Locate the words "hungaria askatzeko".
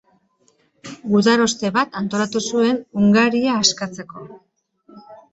3.01-4.23